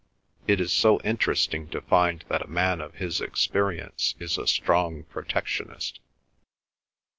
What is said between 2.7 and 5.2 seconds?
of his experience is a strong